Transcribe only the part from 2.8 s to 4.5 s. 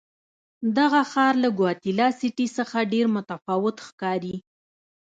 ډېر متفاوت ښکاري.